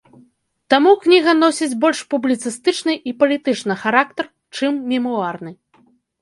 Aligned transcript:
Таму 0.73 0.93
кніга 1.03 1.31
носіць 1.43 1.77
больш 1.83 1.99
публіцыстычны 2.13 2.93
і 3.11 3.13
палітычны 3.19 3.77
характар, 3.83 4.25
чым 4.57 4.73
мемуарны. 4.95 5.51